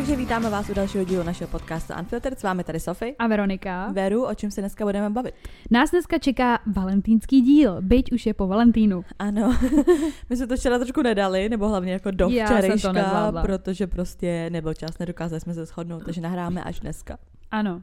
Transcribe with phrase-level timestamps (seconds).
[0.00, 2.40] Takže vítáme vás u dalšího dílu našeho podcastu Unfiltered.
[2.40, 3.14] S vámi tady Sofie.
[3.18, 3.92] A Veronika.
[3.92, 5.34] Veru, o čem se dneska budeme bavit?
[5.70, 9.04] Nás dneska čeká valentýnský díl, byť už je po Valentínu.
[9.18, 9.56] Ano,
[10.30, 14.98] my jsme to včera trošku nedali, nebo hlavně jako do včerejška, protože prostě nebyl čas,
[14.98, 17.18] nedokázali jsme se shodnout, takže nahráme až dneska.
[17.50, 17.82] Ano.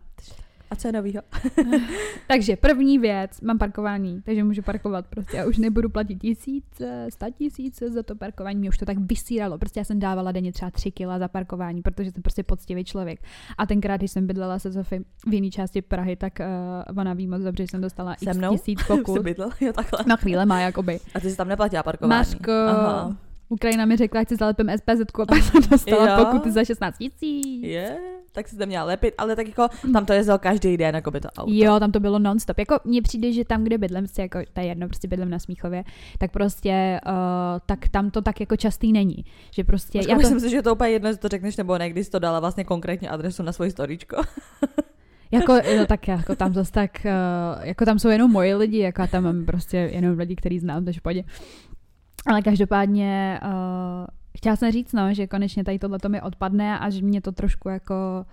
[0.72, 1.22] A co je novýho?
[2.28, 5.38] Takže první věc, mám parkování, takže můžu parkovat prostě.
[5.38, 9.58] Já už nebudu platit tisíce, sta tisíce za to parkování, mě už to tak vysíralo.
[9.58, 13.20] Prostě já jsem dávala denně třeba tři kila za parkování, protože jsem prostě poctivý člověk.
[13.58, 17.28] A tenkrát, když jsem bydlela se Sofy v jiné části Prahy, tak uh, ona ví
[17.28, 18.52] moc dobře, že jsem dostala Se x mnou?
[18.58, 19.22] tisíc Jsi pokut.
[19.22, 19.50] bydlel?
[19.62, 20.00] Jo, takhle.
[20.08, 21.00] Na chvíle má jakoby.
[21.16, 22.20] A ty jsi tam neplatila parkování?
[22.20, 23.16] Maško, Aha.
[23.50, 26.26] Ukrajina mi řekla, ať si zalepím SPZ a pak jsem dostala Jo.
[26.26, 27.64] pokuty za 16 tisíc.
[27.64, 27.98] Je,
[28.32, 31.20] tak si to měla lepit, ale tak jako tam to jezdil každý den, jako by
[31.22, 31.52] to auto.
[31.54, 32.60] Jo, tam to bylo non-stop.
[32.60, 35.40] Jako mně přijde, že tam, kde bydlím, si jako, to je jedno, prostě bydlím na
[35.40, 35.84] Smíchově,
[36.18, 37.14] tak prostě, uh,
[37.66, 39.26] tak tam to tak jako častý není.
[39.52, 41.78] Že prostě, Počkej, já to, myslím si, že to úplně jedno, jestli to řekneš nebo
[41.78, 44.22] ne, když jsi to dala vlastně konkrétně adresu na svoji storíčko.
[45.32, 49.02] jako, no, tak jako tam zase tak, uh, jako tam jsou jenom moji lidi, jako
[49.02, 51.26] já tam mám prostě jenom lidi, který znám, takže pojď.
[52.28, 53.50] Ale každopádně uh,
[54.38, 57.70] chtěla jsem říct, no, že konečně tady tohle mi odpadne a že mě to trošku
[57.70, 58.26] jako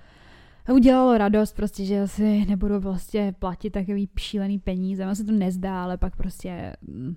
[0.73, 5.05] udělalo radost, prostě, že asi nebudu vlastně platit takový šílený peníze.
[5.05, 7.15] Ono se to nezdá, ale pak prostě mm,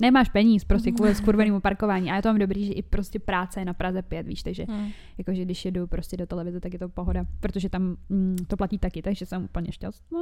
[0.00, 2.10] nemáš peníz prostě kvůli skurvenému parkování.
[2.10, 4.64] A je to mám dobrý, že i prostě práce je na Praze 5, víš, takže
[4.68, 4.88] Hmm.
[5.18, 8.78] jakože když jedu prostě do televize, tak je to pohoda, protože tam mm, to platí
[8.78, 10.20] taky, takže jsem úplně šťastná,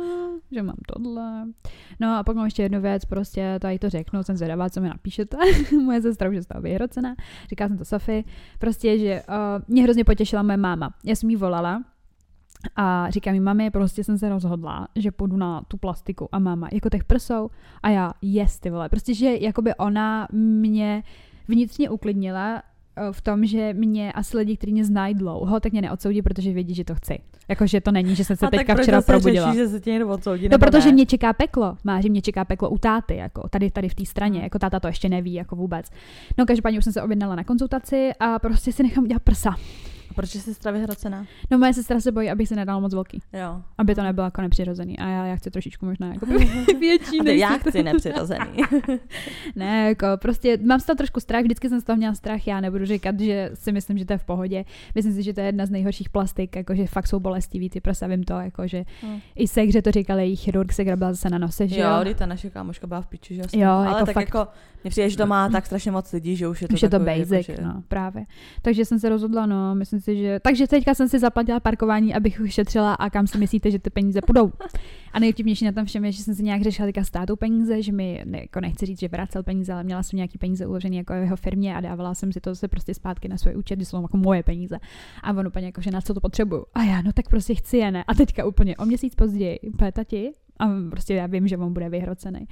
[0.53, 1.47] že mám tohle.
[2.01, 4.89] No a pak mám ještě jednu věc, prostě tady to řeknu, jsem zvědavá, co mi
[4.89, 5.37] napíšete.
[5.85, 7.15] moje sestra už je z toho vyhrocená,
[7.51, 8.25] říká jsem to Sofii,
[8.59, 9.35] prostě, že uh,
[9.69, 10.95] mě hrozně potěšila moje máma.
[11.05, 11.83] Já jsem jí volala,
[12.77, 16.69] a říká mi, mami, prostě jsem se rozhodla, že půjdu na tu plastiku a máma,
[16.73, 17.51] jako těch prsou
[17.83, 18.89] a já, yes, ty vole.
[18.89, 21.03] Prostě, že jakoby ona mě
[21.49, 22.63] vnitřně uklidnila
[22.97, 26.53] eh, v tom, že mě asi lidi, kteří mě znají dlouho, tak mě neodsoudí, protože
[26.53, 27.19] vědí, že to chci.
[27.49, 29.47] Jakože to není, že jsem se A teďka včera probudila.
[29.53, 30.93] Řešíš, že se tě někdo odsoudí, No, protože ne?
[30.93, 31.77] mě čeká peklo.
[31.85, 34.81] Má, že mě čeká peklo u táty, jako tady, tady v té straně, jako táta
[34.81, 35.91] to ještě neví, jako vůbec.
[36.39, 39.55] No, každopádně už jsem se objednala na konzultaci a prostě si nechám udělat prsa.
[40.11, 41.27] A proč je sestra vyhrocená?
[41.51, 43.63] No, moje sestra se bojí, abych se nedala moc velký, Jo.
[43.79, 44.99] aby to nebylo jako nepřirozený.
[44.99, 46.27] A já, já chci trošičku možná jako
[46.81, 48.47] větší než já chci nepřirozený.
[49.57, 52.61] Ne, jako prostě mám z toho trošku strach, vždycky jsem z toho měla strach, já
[52.61, 54.65] nebudu říkat, že si myslím, že to je v pohodě.
[54.95, 58.07] Myslím si, že to je jedna z nejhorších plastik, jakože fakt jsou bolestivý, ty prsa,
[58.07, 59.21] vím to, jakože Hmm.
[59.37, 62.15] i sekře to říkal její chirurg, se grabila zase na nose, že Jo, jo.
[62.15, 64.25] ta naše kámoška byla v piči, že Jo, Ale jako tak fakt.
[64.35, 64.47] jako,
[64.85, 66.89] mně přijde, že to má tak strašně moc lidí, že už je to Už je
[66.91, 67.69] to takový, basic, jako, že...
[67.69, 68.25] no, právě.
[68.63, 70.41] Takže jsem se rozhodla, no, myslím si, že...
[70.43, 74.21] Takže teďka jsem si zaplatila parkování, abych ušetřila a kam si myslíte, že ty peníze
[74.27, 74.53] půjdou.
[75.13, 77.93] A nejvtipnější na tom všem je, že jsem si nějak řešila teďka státu peníze, že
[77.93, 81.13] mi, ne, jako nechci říct, že vracel peníze, ale měla jsem nějaký peníze uložený jako
[81.13, 83.87] v jeho firmě a dávala jsem si to zase prostě zpátky na svůj účet, že
[83.87, 84.79] jsou jako moje peníze.
[85.23, 86.65] A on úplně jako, že na co to potřebuju.
[86.75, 88.05] A já, no tak prostě chci je, ne.
[88.07, 91.89] A teďka úplně o měsíc později, úplně tati, a prostě já vím, že on bude
[91.89, 92.49] vyhrocený.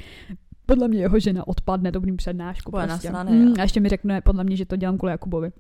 [0.66, 2.71] Podle mě jeho žena odpadne dobrým přednášku.
[2.71, 3.09] Bude Prostě.
[3.11, 5.53] nasranej, Mm, a ještě mi řekne, podle mě, že to dělám kvůli Jakubovi.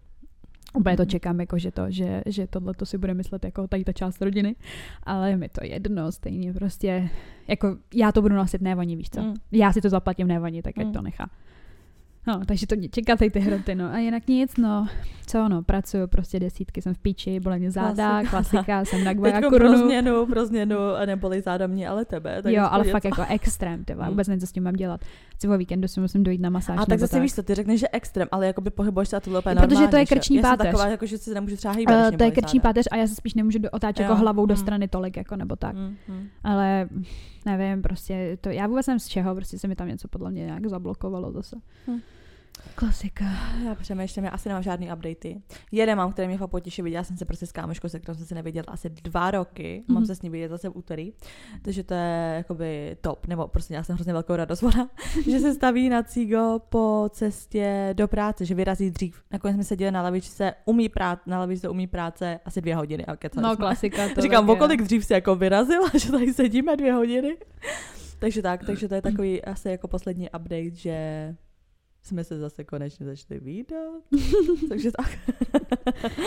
[0.76, 3.84] Úplně to čekám, jako že to, že, že tohle to si bude myslet jako tady
[3.84, 4.56] ta část rodiny,
[5.02, 7.08] ale mi to jedno, stejně prostě,
[7.48, 9.22] jako já to budu nosit, ne oni, víš co.
[9.22, 9.34] Mm.
[9.52, 10.92] Já si to zaplatím, ne oni, tak ať Mm.
[10.92, 11.30] to nechá.
[12.26, 13.92] No, takže to mě čeká tady ty hroty, no.
[13.92, 14.86] A jinak nic, no.
[15.26, 18.30] Co, no, pracuju prostě desítky, jsem v píči, bolí mě záda, Klasika.
[18.30, 19.56] klasika, jsem na Guajakuru.
[19.56, 22.42] pro změnu, pro změnu a nebolí záda mě, ale tebe.
[22.42, 24.04] Tak Jo, ale fakt jako extrém, tyva.
[24.04, 24.10] Mm.
[24.10, 25.00] Vůbec nevím, co s tím mám dělat.
[25.34, 26.78] Chci o víkendu si musím dojít na masáž.
[26.80, 29.30] A tak zase víš co, ty řekneš, že extrém, ale jakoby pohybuješ se a to
[29.30, 30.14] bylo úplně Protože to je že?
[30.14, 30.66] krční jsem páteř.
[30.66, 33.14] taková, jako, že si nemůžu třeba hýbat, Uh, to je krční páteř a já se
[33.14, 34.60] spíš nemůžu otáčet jako hlavou do mm.
[34.60, 35.74] strany tolik, jako nebo tak.
[35.74, 36.28] Mm, mm.
[36.44, 36.88] Ale
[37.46, 40.44] nevím, prostě to, já vůbec nevím z čeho, prostě se mi tam něco podle mě
[40.44, 41.56] nějak zablokovalo zase.
[41.86, 41.98] Hm.
[42.74, 43.24] Klasika.
[43.64, 45.42] Já přemýšlím, já asi nemám žádný updaty.
[45.72, 48.26] Jeden mám, který mě fakt potěší, viděla jsem se prostě s kámoškou, se kterou jsem
[48.26, 49.92] se neviděla asi dva roky, mm-hmm.
[49.94, 50.06] mám Mhm.
[50.06, 51.12] se s ní vidět zase v úterý,
[51.62, 54.88] takže to je jakoby top, nebo prostě já jsem hrozně velkou radost, ona,
[55.30, 59.22] že se staví na Cigo po cestě do práce, že vyrazí dřív.
[59.32, 63.16] Nakonec jsme seděli na lavičce, umí prát, na lavičce umí práce asi dvě hodiny a
[63.40, 63.56] No, jsme.
[63.56, 64.08] klasika.
[64.14, 67.36] To Říkám, o kolik dřív si jako vyrazila, že tady sedíme dvě hodiny.
[68.18, 71.34] takže tak, takže to je takový asi jako poslední update, že
[72.06, 74.02] jsme se zase konečně začali výdat.
[74.68, 75.18] takže tak.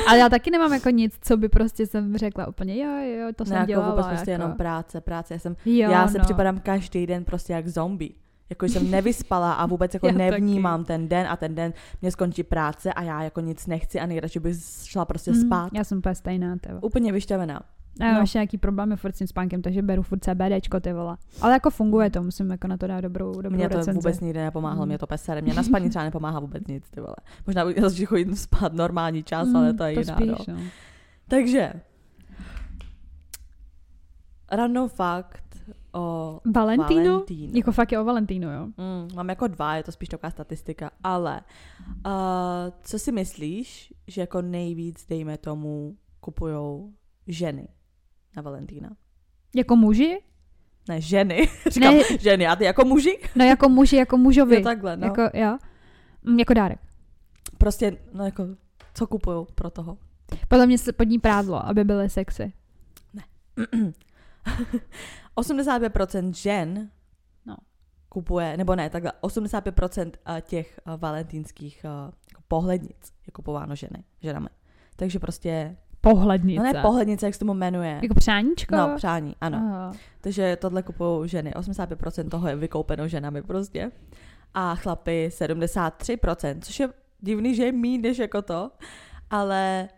[0.08, 3.46] Ale já taky nemám jako nic, co by prostě jsem řekla úplně, jo, jo, to
[3.46, 3.90] jsem jako dělala.
[3.90, 4.42] vůbec prostě jako.
[4.42, 5.34] jenom práce, práce.
[5.34, 6.24] Já, jsem, jo, já se no.
[6.24, 8.12] připadám každý den prostě jak zombie.
[8.50, 12.44] Jako jsem nevyspala a vůbec jako Já nevnímám ten den a ten den mě skončí
[12.44, 15.70] práce a já jako nic nechci a nejradši bych šla prostě Mm, spát.
[15.74, 16.84] Já jsem úplně stejná, teba.
[16.84, 17.62] Úplně vyšťavená.
[18.02, 18.22] A mám no.
[18.22, 21.18] ještě nějaký problémy furt s tím spánkem, takže beru furt CBDčko, ty vole.
[21.42, 23.98] Ale jako funguje to, musím jako na to dát dobrou, dobrou Mě to recenzi.
[23.98, 24.88] vůbec nikdy nepomáhalo, Mm.
[24.88, 25.42] mě to pesere.
[25.42, 27.16] Mě na spaní třeba nepomáhá vůbec nic, ty vole.
[27.48, 30.54] Možná bych zase chodit spát normální čas, Mm, ale to je to jiná, spíš, no.
[30.54, 30.62] no.
[31.28, 31.74] Takže,
[34.52, 35.44] random fakt
[35.94, 37.04] o Valentínu?
[37.12, 37.52] Valentínu.
[37.58, 38.66] Jako fakt je o Valentínu, jo.
[38.66, 41.42] Mm, mám jako dva, je to spíš taková statistika, ale
[42.06, 42.12] uh,
[42.82, 46.94] co si myslíš, že jako nejvíc, dejme tomu, kupujou
[47.28, 47.68] ženy
[48.36, 48.90] na Valentína?
[49.56, 50.20] Jako muži?
[50.90, 51.48] Ne, ženy.
[51.72, 52.04] Říkám Ne.
[52.20, 53.20] ženy, a ty jako muži?
[53.36, 54.56] No jako muži, jako mužovi.
[54.56, 55.08] Jo, takhle, no.
[55.08, 55.58] Jako, jo.
[56.24, 56.80] Mm, Jako dárek.
[57.58, 58.44] Prostě, no jako,
[58.94, 59.98] co kupujou pro toho?
[60.48, 62.54] Podle mě se pod ní prádlo, aby byly sexy.
[65.36, 66.90] 85% žen
[67.46, 67.56] No.
[68.10, 71.92] kupuje, nebo ne, takhle, 85% eh, těch uh, valentínských uh,
[72.32, 74.50] jako pohlednic je kupováno ženy, ženami.
[74.96, 76.64] Takže prostě, Pohlednice.
[76.64, 78.00] no ne pohlednice, jak se tomu jmenuje.
[78.02, 78.76] Jako přáníčko?
[78.76, 79.58] No, přání, ano.
[79.58, 79.94] Aha.
[80.22, 81.52] Takže tohle kupují ženy.
[81.52, 83.92] 85% toho je vykoupeno ženami prostě.
[84.54, 88.72] A chlapy 73%, což je divný, že je míň než jako to,
[89.30, 89.90] ale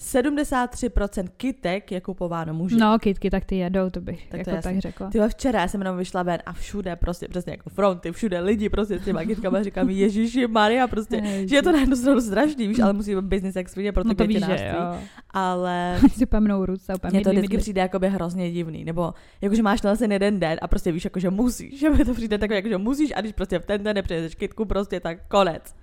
[0.00, 2.76] 73% kytek je kupováno muži.
[2.76, 4.72] No, kitky, tak ty jedou, to bych Tak to jako jasný.
[4.72, 5.10] tak řekla.
[5.10, 8.68] Ty včera já jsem jenom vyšla ven a všude prostě přesně jako fronty, všude lidi
[8.68, 11.50] prostě s těma kytkama říkám Ježíši Maria prostě, Ježiš.
[11.50, 14.02] že je to na jednu stranu strašný, víš, ale musí být business jak svině pro
[14.02, 14.98] to No to víš, že jo.
[15.30, 19.82] Ale si pamnou ruce, úplně mně to vždycky přijde jakoby hrozně divný, nebo jakože máš
[19.82, 22.78] na ten jeden den a prostě víš, jakože musíš, že mi to přijde takové, jakože
[22.78, 25.74] musíš a když prostě v ten den nepřijedeš kytku, prostě tak konec.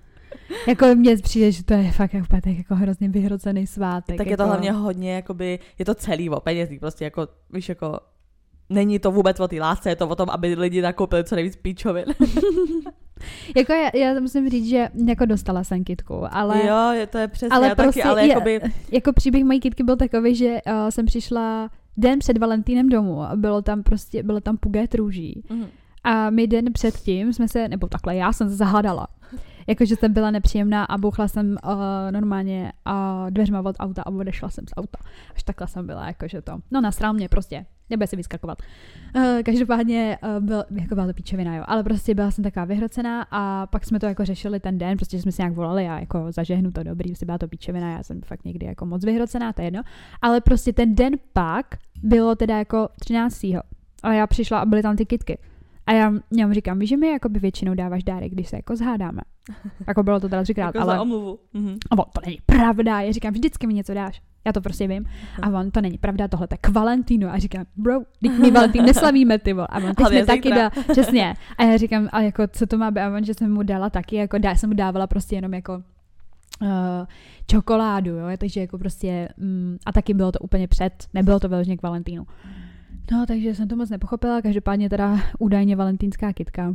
[0.68, 4.16] Jako mně přijde, že to je fakt jako, tak jako hrozně vyhrocený svátek.
[4.16, 4.42] tak je jako...
[4.42, 8.00] to hlavně hodně, jakoby, je to celý o penězích, prostě jako, víš, jako,
[8.70, 11.56] není to vůbec o té lásce, je to o tom, aby lidi nakoupili co nejvíc
[11.56, 12.04] píčovin.
[13.56, 17.28] Jako já, já musím říct, že jako dostala jsem kitku, ale jo, je, to je
[17.28, 18.60] přesně, ale já taky, prostě ale je- jakoby,
[18.92, 23.36] jako příběh mojí kitky byl takový, že uh, jsem přišla den před Valentínem domů a
[23.36, 25.42] bylo tam prostě, bylo tam puget růží.
[25.50, 25.66] Mhm.
[26.04, 29.06] A my den předtím jsme se, nebo takhle, já jsem se zahádala.
[29.66, 31.72] Jakože jsem byla nepříjemná a bouchla jsem uh,
[32.10, 34.98] normálně uh, dveřma od auta a odešla jsem z auta.
[35.34, 36.58] Až takhle jsem byla, jakože to.
[36.70, 37.66] No nasral mě prostě.
[37.90, 38.58] Nebude si vyskakovat.
[39.16, 41.64] Uh, každopádně uh, byl, jako byla to píčovina, jo.
[41.66, 45.20] Ale prostě byla jsem taková vyhrocená a pak jsme to jako řešili ten den, prostě
[45.20, 48.20] jsme si nějak volali a jako zažehnu to dobrý, prostě byla to píčovina, já jsem
[48.22, 49.82] fakt někdy jako moc vyhrocená, to je jedno.
[50.22, 51.66] Ale prostě ten den pak
[52.02, 53.44] bylo teda jako 13.
[54.02, 55.38] A já přišla a byly tam ty kitky.
[55.86, 58.76] A já, já mu říkám, víš, že mi jakoby většinou dáváš dárek, když se jako
[58.76, 59.20] zhádáme.
[59.88, 61.38] Jako bylo to teda třikrát, jako ale za omluvu.
[61.54, 61.76] Mhm.
[61.90, 63.00] a on, to není pravda.
[63.00, 64.22] Já říkám, vždycky mi něco dáš.
[64.44, 65.06] Já to prostě vím.
[65.42, 67.28] A on, to není pravda, tohle tak Valentínu.
[67.28, 69.66] A říkám, bro, teď my Valentín neslavíme, ty vole.
[69.70, 71.34] A on, teď mi taky dá, přesně.
[71.58, 73.00] A já říkám, a jako, co to má být?
[73.00, 75.82] A on, že jsem mu dala taky, jako dá, jsem mu dávala prostě jenom jako
[76.62, 76.68] uh,
[77.46, 81.76] čokoládu, jo, takže jako prostě, mm, a taky bylo to úplně před, nebylo to vyloženě
[81.76, 82.26] k Valentínu.
[83.10, 86.74] No, takže jsem to moc nepochopila, každopádně teda údajně valentínská kitka.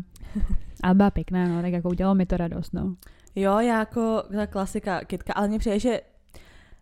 [0.84, 2.96] Ale byla pěkná, no, tak jako udělalo mi to radost, no.
[3.36, 6.02] Jo, já jako ta klasika kytka, ale mně přijde, že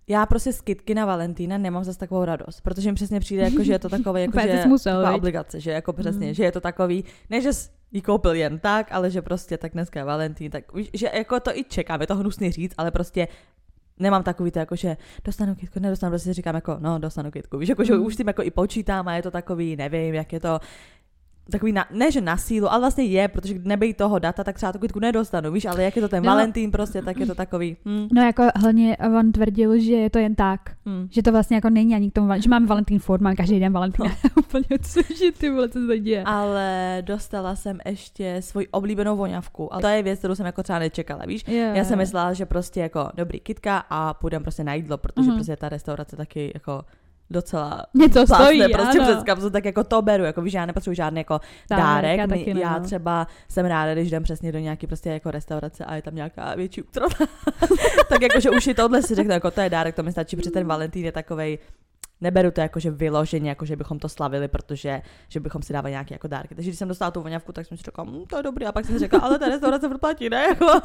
[0.08, 3.64] já prostě z kytky na Valentína nemám zase takovou radost, protože mi přesně přijde, jako,
[3.64, 6.34] že je to takové, jako, že musel, taková obligace, že jako přesně, Mm.
[6.34, 9.74] že je to takový, ne, že jsi ji koupil jen tak, ale že prostě tak
[9.74, 10.64] dneska je Valentín, tak
[10.94, 13.28] že jako to i čekám, je to hnusný říct, ale prostě
[14.00, 17.58] nemám takový to, jako, že dostanu kytku, nedostanu, prostě si říkám jako, no, dostanu kytku,
[17.58, 18.06] víš, jako, že Mm.
[18.06, 20.60] už tím jako i počítám a je to takový, nevím, jak je to,
[21.52, 24.74] takový, na, ne že na sílu, ale vlastně je, protože nebej toho data, tak třeba
[24.74, 26.32] tu kytku nedostanu, víš, ale jak je to ten No.
[26.32, 30.20] Valentín prostě, tak je to takový, hm, No jako hlavně on tvrdil, že je to
[30.20, 30.60] jen tak.
[30.86, 31.08] hm.
[31.12, 33.74] Že to vlastně jako není ani k tomu, že máme Valentín Ford, mám každý den
[33.74, 34.06] Valentín.
[34.38, 36.24] Úplně cože ty vole, co se to děje?
[36.26, 39.74] Ale dostala jsem ještě svoji oblíbenou voňavku.
[39.74, 41.46] A to je věc, kterou jsem jako třeba nečekala, víš?
[41.48, 45.22] Jo, Já jsem myslela, že prostě jako dobrý kitka a půjdem prostě na jídlo, protože
[45.28, 45.36] Mhm.
[45.36, 46.82] prostě ta restaurace taky jako
[47.30, 49.14] docela Něco stojí, prostě ano.
[49.14, 51.40] přes kapsu, tak jako to beru, jako víš, já nepotřebuji žádný jako
[51.70, 52.86] Dárek, dárek, já taky já no.
[52.86, 56.56] třeba jsem ráda, když jdem přesně do nějaký prostě jako restaurace a je tam nějaká
[56.56, 57.26] větší útrata,
[58.10, 60.36] tak jako, že už i tohle si řeknu, jako to je dárek, to mi stačí,
[60.36, 61.60] protože ten Valentín je takovej,
[62.22, 65.92] neberu to jako, že vyloženě, jako, že bychom to slavili, protože že bychom si dávali
[65.92, 66.56] nějaké jako dárky.
[66.56, 68.66] Takže když jsem dostala tu voňavku, tak jsem si řekla, hm, to je dobrý.
[68.66, 70.44] A pak jsem si řekla, ale ta restaurace furt platí, ne?
[70.44, 70.66] Jako.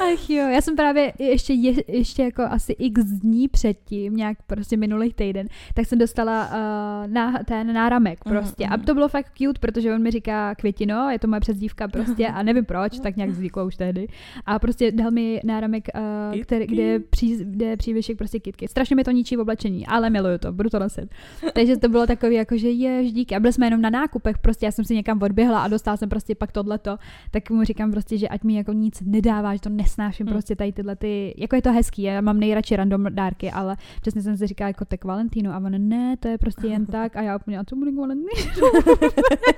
[0.00, 4.76] Ach jo, já jsem právě ještě, je, ještě jako asi x dní předtím, nějak prostě
[4.76, 8.66] minulý týden, tak jsem dostala uh, na, ten náramek Mhm, prostě.
[8.66, 8.84] A mhm.
[8.86, 12.42] to bylo fakt cute, protože on mi říká Květino, je to moje přezdívka prostě a
[12.42, 14.08] nevím proč, tak nějak zvyklo už tehdy.
[14.46, 15.88] A prostě dal mi náramek,
[16.34, 18.68] uh, který, kde, je pří, kde je přívěšek prostě kitky.
[18.68, 21.14] Strašně mi to ničí v oblečení, ale miluju to, budu to nosit.
[21.54, 23.36] Takže to bylo takový jako, že jež, díky.
[23.36, 26.08] A byli jsme jenom na nákupech, prostě já jsem si někam odběhla a dostala jsem
[26.08, 26.98] prostě pak tohleto,
[27.30, 30.34] tak mu říkám prostě, že ať mi jako nic nedává, že to nesnáším, hmm.
[30.34, 34.22] prostě tady tyhle ty, jako je to hezký, já mám nejradši random dárky, ale přesně
[34.22, 37.22] jsem si říkala jako tak Valentínu a on ne, to je prostě jen tak a
[37.22, 38.26] já úplně, a co bude Valentínu?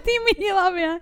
[0.09, 0.99] ty mi hlavě.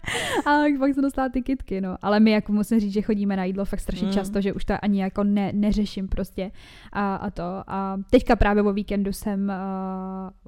[0.46, 1.96] A pak jsem dostala ty kitky, no.
[2.02, 4.12] Ale my jako musím říct, že chodíme na jídlo fakt strašně mm.
[4.12, 6.50] často, že už to ani jako ne, neřeším prostě
[6.92, 7.42] a, a to.
[7.66, 9.52] A teďka právě o víkendu jsem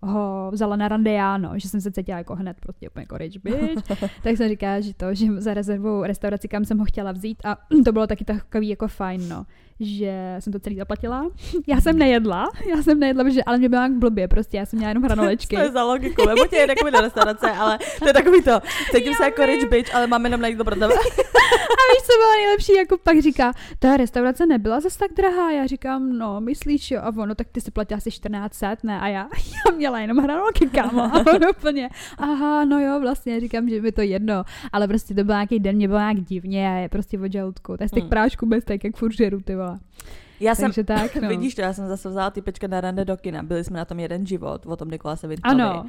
[0.03, 3.03] uh, ho vzala na rande já, no, že jsem se cítila jako hned prostě úplně
[3.03, 3.83] jako rich bitch.
[4.23, 7.57] tak jsem říkala, že to, že za rezervou restauraci, kam jsem ho chtěla vzít a
[7.85, 9.47] to bylo taky takový jako fajn, no
[9.81, 11.31] že jsem to celý zaplatila.
[11.67, 14.77] Já jsem nejedla, já jsem nejedla, protože, ale mě bylo jak blbě, prostě já jsem
[14.77, 15.57] měla jenom hranolečky.
[15.57, 18.61] to je za logiku, nebo tě jde jako do restaurace, ale to je takový to,
[18.95, 20.95] cítím se jako rich bitch, ale máme jenom na jídlo pro tebe.
[21.79, 25.67] A víš, co bylo nejlepší, jako pak říká, ta restaurace nebyla zase tak drahá, já
[25.67, 29.29] říkám, no, myslíš jo, a ono, tak ty si platila asi 1400, ne, a já,
[29.67, 33.93] já měla jenom hranolky, kámo, a on úplně, aha, no jo, vlastně, říkám, že mi
[33.93, 37.19] to jedno, ale prostě to byl nějaký den, mě bylo nějak divně a je prostě
[37.19, 38.11] od žaludku, to je z těch hmm.
[38.11, 39.68] prášků bez tak, jak furt žeru, ty vole.
[40.41, 41.29] Já jsem, tak, no.
[41.29, 43.43] vidíš to, já jsem zase vzala ty pečka na rande do kina.
[43.43, 45.63] Byli jsme na tom jeden život, o tom Nikolase Vintovi.
[45.63, 45.87] Ano.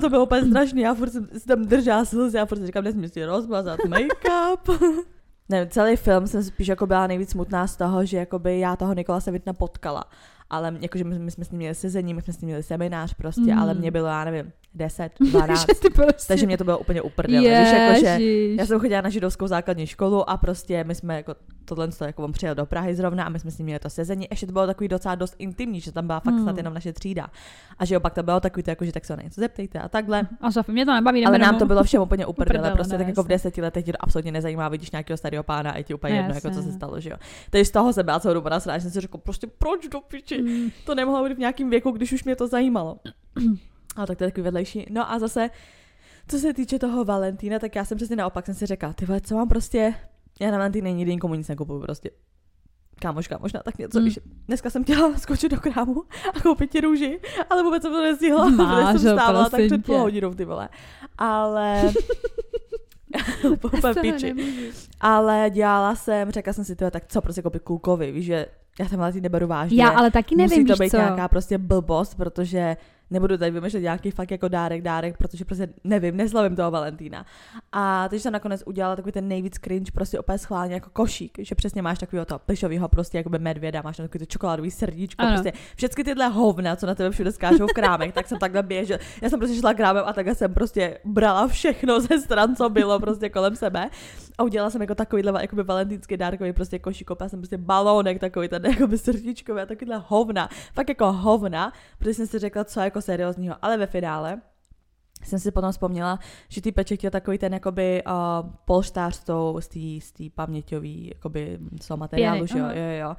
[0.00, 3.24] To bylo úplně strašný, já furt jsem tam držela slzy, já furt říkám, nesmím si
[3.24, 4.94] rozmazat make-up.
[5.48, 8.94] ne, celý film jsem spíš jako byla nejvíc smutná z toho, že jakoby já toho
[8.94, 10.04] Nikolase Vintna potkala.
[10.50, 13.14] Ale jakože my, my jsme s ním měli sezení, my jsme s ním měli seminář
[13.14, 13.58] prostě, mm.
[13.58, 15.66] ale mě bylo, já nevím, 10, 12.
[15.94, 16.26] prostě...
[16.28, 17.40] Takže mě to bylo úplně uprdele.
[17.40, 18.18] Víš, jako, že
[18.58, 22.32] já jsem chodila na židovskou základní školu a prostě my jsme jako tohle, jako on
[22.32, 24.26] přijel do Prahy zrovna a my jsme s ním měli to sezení.
[24.30, 26.42] Ještě to bylo takový docela dost intimní, že tam byla fakt hmm.
[26.42, 27.26] snad jenom naše třída.
[27.78, 29.88] A že opak to bylo takový, to, jako, že tak se na něco zeptejte a
[29.88, 30.28] takhle.
[30.40, 31.26] A Sofie, mě to nebaví.
[31.26, 32.70] Ale nám to bylo všem úplně uprdele.
[32.70, 35.70] Prostě ne, tak jako v deseti letech ti to absolutně nezajímá, vidíš nějakého starého pána
[35.70, 37.16] a je ti úplně jedno, jako co se stalo, že jo.
[37.50, 40.42] Takže z toho se byla celou dobu nasrát, jsem si řekl, prostě proč do piči?
[40.42, 40.70] Hmm.
[40.84, 42.96] To nemohlo být v nějakém věku, když už mě to zajímalo.
[43.96, 44.86] A tak to je takový vedlejší.
[44.90, 45.50] No a zase,
[46.28, 49.20] co se týče toho Valentína, tak já jsem přesně naopak jsem si řekla, ty vole,
[49.20, 49.94] co mám prostě,
[50.40, 52.10] já na Valentín nikdy nikomu nic nekupuju prostě.
[53.00, 54.10] Kámoška, možná tak něco, mm.
[54.46, 56.02] dneska jsem chtěla skočit do krámu
[56.34, 59.98] a koupit ti růži, ale vůbec jsem to nestihla, protože jsem stávala tak před půl
[59.98, 60.68] hodinou, ty vole.
[61.18, 61.82] Ale...
[64.00, 64.34] piči.
[65.00, 68.46] Ale dělala jsem, řekla jsem si, tyhle, tak co prostě koupit klukovi, víš, že
[68.80, 69.82] já jsem Valentín neberu vážně.
[69.82, 70.96] Já ale taky nevím, Musí to být co?
[70.96, 72.76] nějaká prostě blbost, protože
[73.10, 77.26] nebudu tady vymýšlet nějaký fakt jako dárek, dárek, protože prostě nevím, neslavím toho Valentína.
[77.72, 81.54] A teď jsem nakonec udělala takový ten nejvíc cringe, prostě opět schválně jako košík, že
[81.54, 85.32] přesně máš takového toho plišového prostě jako medvěda, máš takový to čokoládový srdíčko, ano.
[85.32, 88.98] prostě všechny tyhle hovna, co na tebe všude skážou v krámech, tak jsem takhle běžel.
[89.22, 93.00] Já jsem prostě šla krámem a takhle jsem prostě brala všechno ze stran, co bylo
[93.00, 93.90] prostě kolem sebe.
[94.38, 98.48] A udělala jsem jako takovýhle jakoby valentýnský dárkový prostě košík, já jsem prostě balónek takový
[98.48, 102.95] ten jakoby srdíčkový a takovýhle hovna, fakt jako hovna, protože jsem si řekla, co jako
[103.02, 104.40] seriózního, ale ve finále
[105.24, 109.24] jsem si potom vzpomněla, že ty peček je takový ten jakoby uh, polštář
[110.00, 111.58] z té paměťový jakoby,
[111.96, 113.16] materiálu, že jo, jo, jo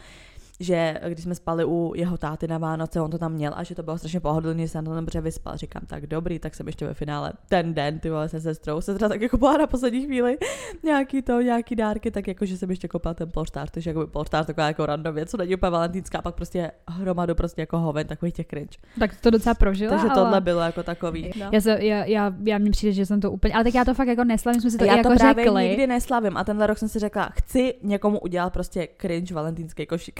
[0.59, 3.75] že když jsme spali u jeho táty na Vánoce, on to tam měl a že
[3.75, 5.57] to bylo strašně pohodlný, že jsem to tam dobře vyspal.
[5.57, 8.81] Říkám, tak dobrý, tak jsem ještě ve finále ten den, ty vole, se sestrou.
[8.81, 10.37] Sestra tak jako byla na poslední chvíli
[10.83, 14.45] nějaký to, nějaký dárky, tak jako, že jsem ještě koupila ten polštář, takže jako polštář
[14.45, 18.31] taková jako random věc, co není úplně valentínská, pak prostě hromadu prostě jako hoven, takový
[18.31, 18.77] těch cringe.
[18.99, 19.91] Tak to docela prožila.
[19.91, 20.15] Takže ale...
[20.15, 21.31] tohle bylo jako takový.
[21.39, 21.49] No.
[21.51, 23.93] Já, se, já, já, já mně přijde, že jsem to úplně, ale tak já to
[23.93, 25.67] fakt jako neslavím, jsme si to já jako to právě řekli.
[25.67, 30.19] nikdy neslavím a tenhle rok jsem si řekla, chci někomu udělat prostě cringe valentýnský košík.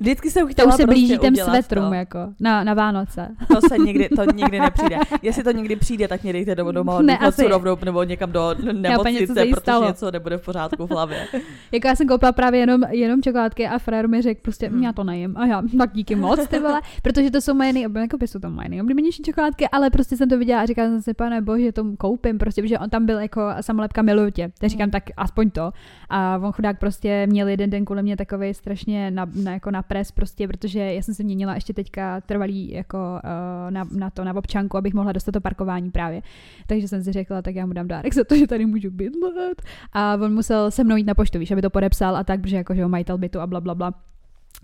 [0.00, 3.28] Vždycky jsem chtěla To už se prostě blíží těm svetrům, jako, na, na Vánoce.
[3.48, 4.96] To se nikdy, to nikdy nepřijde.
[5.22, 7.48] Jestli to někdy přijde, tak mě dejte do doma ne, asi.
[7.48, 9.86] rovnou, nebo někam do nemocnice, protože stalo.
[9.86, 11.26] něco nebude v pořádku v hlavě.
[11.72, 14.82] jako já jsem koupila právě jenom, jenom čokoládky a frér mi řekl prostě, hmm.
[14.82, 15.36] já to nejím.
[15.36, 18.50] A já, tak díky moc, ty vole, protože to jsou moje nejoblíbenější, jako jsou to
[18.50, 21.84] moje nejoblíbenější čokoládky, ale prostě jsem to viděla a říkala jsem si, pane bože, to
[21.98, 24.52] koupím, prostě, protože on tam byl jako samolepka miluju tě.
[24.58, 25.72] Tak říkám, tak aspoň to.
[26.10, 29.82] A on chudák prostě měl jeden den kvůli mě takový strašně na, na, jako na
[29.82, 34.24] pres prostě, protože já jsem se měnila ještě teďka trvalý jako uh, na, na, to,
[34.24, 36.22] na občanku, abych mohla dostat to parkování právě.
[36.66, 39.62] Takže jsem si řekla, tak já mu dám dárek za to, že tady můžu bydlet.
[39.92, 42.56] A on musel se mnou jít na poštu, víš, aby to podepsal a tak, protože
[42.56, 43.94] jako, že majitel bytu a bla, bla, bla.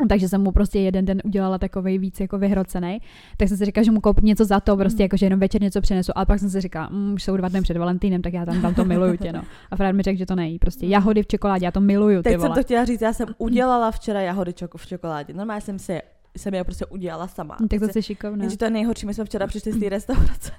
[0.08, 3.00] Takže jsem mu prostě jeden den udělala takový víc jako vyhrocený.
[3.36, 5.04] Tak jsem si říkala, že mu koupím něco za to, prostě mm.
[5.04, 6.12] jako, že jenom večer něco přinesu.
[6.14, 8.62] A pak jsem si říkala, mm, už jsou dva dny před Valentínem, tak já tam,
[8.62, 9.42] tam to miluju tě, no.
[9.70, 10.58] A Fred mi řekl, že to nejí.
[10.58, 10.92] Prostě mm.
[10.92, 12.22] jahody v čokoládě, já to miluju.
[12.22, 15.34] Teď jsem to chtěla říct, já jsem udělala včera jahody čoko v čokoládě.
[15.34, 16.00] Normálně jsem si
[16.36, 17.56] jsem je prostě udělala sama.
[17.56, 18.44] Tak to prostě si šikovná.
[18.44, 20.52] Jenže to je nejhorší, my jsme včera přišli z té restaurace.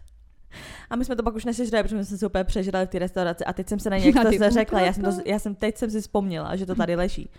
[0.90, 3.46] A my jsme to pak už nesežrali, protože jsme se úplně přežrali v té restauraci.
[3.46, 6.02] A teď jsem se na něco řekla, já jsem, to, já jsem teď jsem si
[6.02, 7.30] vzpomněla, že to tady leží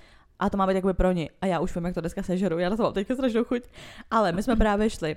[0.42, 1.30] A to má být jakoby pro ní.
[1.40, 3.62] A já už vím, jak to dneska sežeru, já na to mám teďka strašnou chuť.
[4.10, 5.16] Ale my jsme právě šli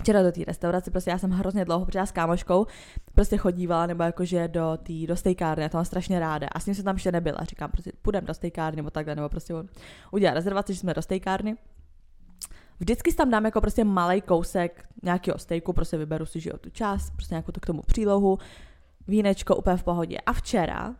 [0.00, 2.66] včera do té restaurace, prostě já jsem hrozně dlouho, protože já s kámoškou
[3.14, 6.48] prostě chodívala, nebo jakože do té do stejkárny, já to mám strašně ráda.
[6.52, 9.28] A s ním jsem tam ještě nebyla, říkám, prostě půjdeme do stejkárny, nebo takhle, nebo
[9.28, 9.54] prostě
[10.10, 11.56] udělat rezervaci, že jsme do stejkárny.
[12.80, 16.70] Vždycky si tam dám jako prostě malý kousek nějakého stejku, prostě vyberu si, že tu
[16.70, 18.38] část, prostě nějakou to k tomu přílohu,
[19.08, 20.18] vínečko úplně v pohodě.
[20.26, 20.94] A včera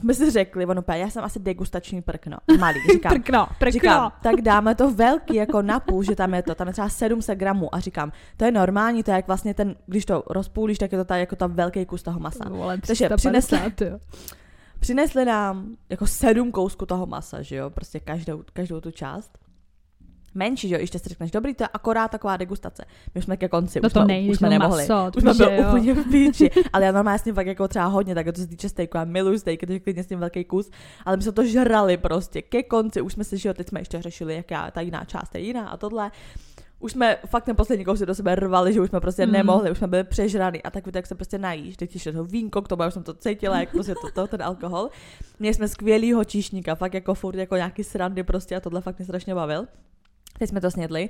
[0.00, 3.12] jsme si řekli, ono já jsem asi degustační prkno, malý, říkám.
[3.12, 3.70] prkno, prkno.
[3.70, 6.88] Říkám, tak dáme to velký, jako na půl, že tam je to, tam je třeba
[6.88, 10.78] 700 gramů a říkám, to je normální, to je jak vlastně ten, když to rozpůlíš,
[10.78, 12.48] tak je to ta, jako ta velký kus toho masa.
[12.48, 13.98] Vole, Takže 350, přinesli, jo.
[14.80, 19.38] přinesli nám jako sedm kousků toho masa, že jo, prostě každou, každou tu část.
[20.34, 22.84] Menší, že jo, ještě si řekneš, dobrý, to je akorát taková degustace.
[23.14, 24.82] My už jsme ke konci, No už to jsme, nejde, už jsme to nemohli.
[24.88, 26.50] maso, to už jsme byli úplně v píči.
[26.72, 29.04] Ale já normálně s ním fakt jako třeba hodně, tak to se týče steaku, já
[29.04, 30.70] miluju steak, takže klidně s tím velký kus.
[31.04, 33.80] Ale my jsme to žrali prostě ke konci, už jsme si, že jo, teď jsme
[33.80, 36.10] ještě řešili, jaká ta jiná část je jiná a tohle.
[36.80, 39.32] Už jsme fakt ten poslední kousek do sebe rvali, že už jsme prostě Mm.
[39.32, 42.24] nemohli, už jsme byli přežraný a tak víte, jak se prostě najíš, teď ještě to
[42.24, 44.90] vínko k tomu, já už jsem to cítila, jak prostě to, to, ten alkohol.
[45.38, 49.04] Měli jsme skvělýho číšníka, fakt jako furt jako nějaký srandy prostě a tohle fakt mě
[49.04, 49.66] strašně bavil.
[50.38, 51.08] Teď jsme to snědli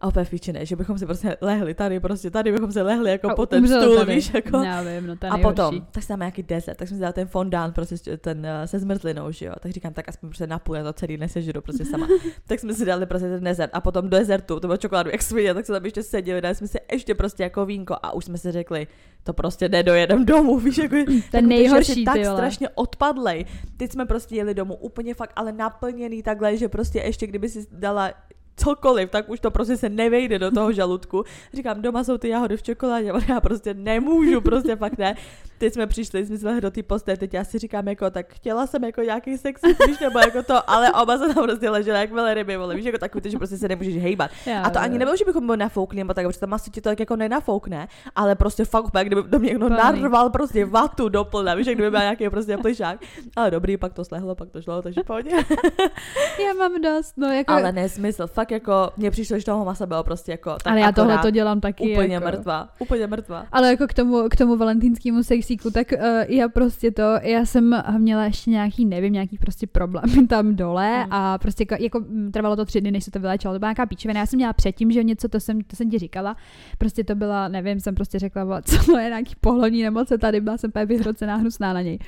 [0.00, 2.82] a opět v píči ne, že bychom si prostě lehli tady, prostě tady bychom se
[2.82, 4.14] lehli jako A po ten stůl, tady.
[4.14, 4.56] víš, jako.
[4.56, 7.28] Já vím, no A potom, tak si dáme nějaký dezert, tak jsme si dali ten
[7.28, 9.52] fondant, prostě ten uh, se zmrzlinou, že jo.
[9.60, 12.08] Tak říkám, tak aspoň prostě napůl, já to celý nesežeru prostě sama.
[12.46, 15.22] tak jsme si dali prostě ten dezert a potom do dezertu, to bylo čokoládu jak
[15.22, 18.24] svině, tak jsme tam ještě seděli, dali jsme si ještě prostě jako vínko a už
[18.24, 18.86] jsme si řekli,
[19.22, 20.96] to prostě nedojedem domů, víš, jako
[21.30, 23.44] Ten nejhorší, tak strašně odpadlej.
[23.76, 27.66] Teď jsme prostě jeli domů úplně fakt, ale naplněný takhle, že prostě ještě kdyby si
[27.72, 28.12] dala
[28.56, 31.24] cokoliv, tak už to prostě se nevejde do toho žaludku.
[31.54, 35.16] Říkám, doma jsou ty jahody v čokoládě, ale já prostě nemůžu, prostě fakt ne.
[35.60, 38.66] Teď jsme přišli, jsme se do té postele, teď já si říkám, jako, tak chtěla
[38.66, 42.12] jsem jako nějaký sex, víš, nebo jako to, ale oba se tam prostě leželi jak
[42.12, 44.30] velryby, vole, víš, jako takový, že prostě se nemůžeš hejbat.
[44.46, 46.80] Já A to ani nebylo, že bychom byli nafoukli, nebo tak, protože to maso ti
[46.80, 49.78] to tak jako nenafoukne, ale prostě fakt úplně, kdyby do mě někdo Plný.
[49.78, 53.00] narval prostě vatu do plna, víš, jak kdyby byl nějaký prostě plišák.
[53.36, 55.30] Ale dobrý, pak to slehlo, pak to šlo, takže pohodě.
[56.46, 57.52] Já mám dost, no jako...
[57.52, 60.92] Ale nesmysl, fakt jako, mně přišlo, že toho masa bylo prostě jako tak ale já
[60.92, 61.92] tohle to dělám taky.
[61.92, 62.26] úplně jako.
[62.26, 63.46] mrtvá, úplně mrtvá.
[63.52, 67.82] Ale jako k tomu, k tomu valentínskému sexíku, tak uh, já prostě to, já jsem
[67.98, 71.12] měla ještě nějaký, nevím, nějaký prostě problém tam dole Mm.
[71.12, 73.86] a prostě jako, jako trvalo to tři dny, než se to vylečilo, to byla nějaká
[73.86, 74.20] píčovina.
[74.20, 76.36] Já jsem měla předtím, že něco, to jsem, to jsem ti říkala,
[76.78, 80.56] prostě to byla, nevím, jsem prostě řekla, co to je nějaký pohlavní nemoce tady, byla
[80.58, 81.98] jsem úplně vyhrocená, hnusná na něj.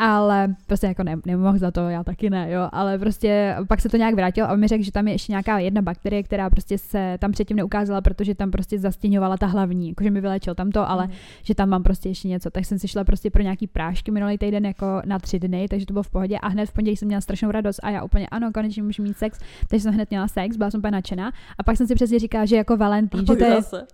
[0.00, 3.88] Ale prostě jako ne, nemohl za to, já taky ne, jo, ale prostě pak se
[3.88, 6.50] to nějak vrátilo a on mi řekl, že tam je ještě nějaká jedna bakterie, která
[6.50, 10.70] prostě se tam předtím neukázala, protože tam prostě zastěňovala ta hlavní, jakože mi vylečil tam
[10.70, 11.14] to, ale Mhm.
[11.42, 12.50] že tam mám prostě ještě něco.
[12.50, 15.86] Tak jsem si šla prostě pro nějaký prášky minulý týden jako na tři dny, takže
[15.86, 18.28] to bylo v pohodě a hned v pondělí jsem měla strašnou radost a já úplně
[18.28, 21.62] ano, konečně můžu mít sex, takže jsem hned měla sex, byla jsem úplně nadšená a
[21.62, 23.86] pak jsem si přesně říkala, že jako Valentín, že to je, Zase.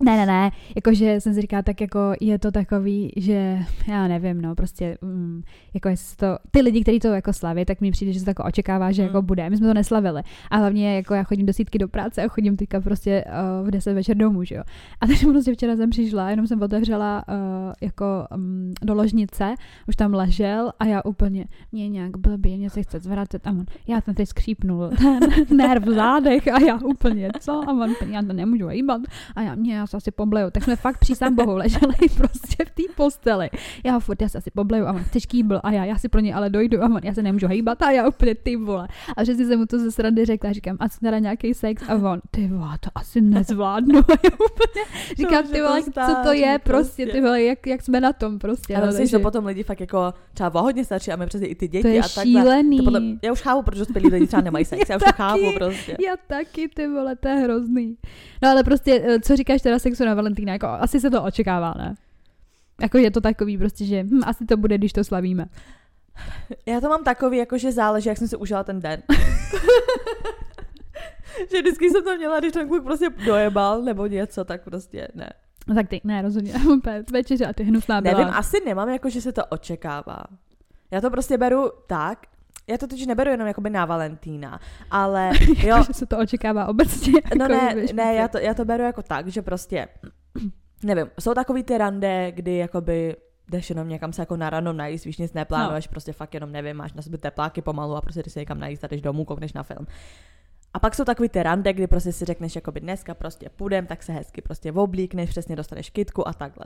[0.00, 4.40] Ne, ne, ne, jakože jsem si říkala, tak jako je to takový, že já nevím,
[4.42, 5.42] no, prostě, mm,
[5.74, 8.30] jako jestli to, ty lidi, kteří to jako slaví, tak mi přijde, že se to
[8.30, 9.06] jako očekává, že Mm.
[9.06, 9.50] jako bude.
[9.50, 10.22] My jsme to neslavili.
[10.50, 13.24] A hlavně jako já chodím do sítky do práce a chodím teďka prostě
[13.60, 14.62] uh, v 10 večer domů, že jo.
[15.00, 17.34] A takže prostě včera jsem přišla, jenom jsem otevřela uh,
[17.80, 19.54] jako um, do ložnice,
[19.88, 23.64] už tam ležel a já úplně, mě nějak blbě, mě se chce zvracet a on,
[23.86, 25.20] já jsem teď skřípnul ten
[25.56, 27.52] nerv v zádech a já úplně, co?
[27.52, 29.00] A on, já to nemůžu hýbat
[29.36, 30.50] a já, mě, já se asi pobleju.
[30.50, 33.50] Tak jsme fakt přísám bohu leželi prostě v té posteli.
[33.84, 36.20] Já furt, já se asi pobleju a on, chceš kýbl a já, já si pro
[36.20, 38.88] ně ale dojdu a on, já se nemůžu hejbat a já úplně ty vole.
[39.16, 41.54] A že si jsem mu to ze srandy řekla, a říkám, a co teda nějaký
[41.54, 43.98] sex a on, ty vole, to asi nezvládnu.
[44.12, 44.84] A já úplně
[45.16, 47.06] říkám, že ty to vole, co to je prostě, prostě.
[47.06, 48.76] ty vole, jak, jak jsme na tom prostě.
[48.76, 51.46] Ale no, myslím, že potom lidi fakt jako třeba o hodně starší a my přesně
[51.46, 52.24] i ty děti to je a takhle.
[52.24, 52.78] šílený.
[52.78, 55.16] To podle, já už chápu, proč dospělí lidi třeba nemají sex, já už to taky.
[55.16, 55.96] chápu prostě.
[56.06, 57.96] Já taky, ty vole, to je hrozný.
[58.42, 61.74] No ale prostě, eh, co říkáš teda sexu na Valentína, jako asi se to očekává,
[61.78, 61.94] ne?
[62.80, 65.46] Jako je to takový prostě, že hm, asi to bude, když to slavíme.
[66.66, 69.02] Já to mám takový, jako že záleží, jak jsem si užila ten den.
[71.50, 75.32] že vždycky jsem to měla, když ten kluk prostě dojebal nebo něco, tak prostě ne.
[75.66, 76.54] No tak ty, ne, rozhodně,
[77.12, 78.18] večeře a ty hnusná byla.
[78.18, 80.24] Nevím, asi nemám, jako že se to očekává.
[80.90, 82.26] Já to prostě beru tak,
[82.66, 85.30] já to totiž neberu jenom jakoby na Valentína, ale
[85.64, 87.12] jo, že se to očekává obecně.
[87.38, 89.88] no jako, ne, víš, ne, já to, já to beru jako tak, že prostě,
[90.84, 93.16] nevím, jsou takový ty rande, kdy jakoby
[93.48, 95.90] jdeš jenom někam se jako na rano najíst, víš, nic neplánuješ, no.
[95.90, 98.84] prostě fakt jenom nevím, máš na sebe tepláky pomalu a prostě jdeš se někam najíst
[98.84, 99.86] a jdeš domů, koukneš na film.
[100.74, 104.02] A pak jsou takový ty rande, kdy prostě si řekneš, jakoby dneska prostě půjdem, tak
[104.02, 106.64] se hezky prostě oblíkneš, přesně dostaneš kitku a takhle.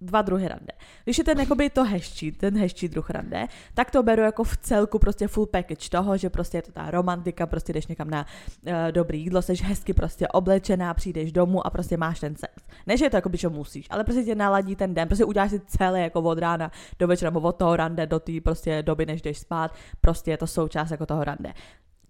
[0.00, 0.72] Dva druhy rande.
[1.04, 4.56] Když je ten jakoby to hezčí, ten hezčí druh rande, tak to beru jako v
[4.56, 8.26] celku prostě full package toho, že prostě je to ta romantika, prostě jdeš někam na
[8.66, 12.52] uh, dobrý jídlo, jsi hezky prostě oblečená, přijdeš domů a prostě máš ten sex.
[12.86, 15.24] Ne, že je to jako by, že musíš, ale prostě tě naladí ten den, prostě
[15.24, 18.82] uděláš si celé jako od rána do večera, nebo od toho rande do té prostě
[18.82, 21.52] doby, než jdeš spát, prostě je to součást jako toho rande.